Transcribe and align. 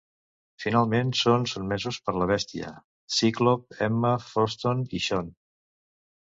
Finalment, 0.61 1.11
són 1.19 1.45
sotmesos 1.51 1.99
per 2.07 2.15
la 2.21 2.29
Bèstia, 2.33 2.73
Cíclop, 3.19 3.79
Emma 3.91 4.17
Frost 4.33 4.69
i 5.03 5.07
Xorn. 5.11 5.33